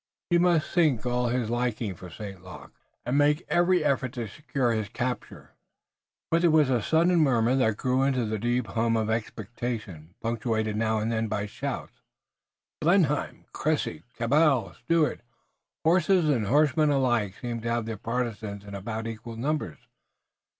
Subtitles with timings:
[0.31, 2.43] He must sink all his liking for St.
[2.43, 2.73] Luc,
[3.05, 5.51] and make every effort to secure his capture.
[6.31, 10.75] But there was a sudden murmur that grew into a deep hum of expectation, punctuated
[10.75, 12.01] now and then by shouts:
[12.79, 15.21] "Blenheim!" "Cressy!" "Cabell!" "Stuart!"
[15.85, 19.77] Horses and horsemen alike seemed to have their partisans in about equal numbers.